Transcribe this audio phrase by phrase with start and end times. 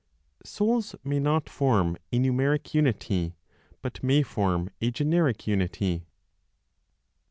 [0.43, 3.35] SOULS MAY NOT FORM A NUMERIC UNITY,
[3.83, 6.07] BUT MAY FORM A GENERIC UNITY.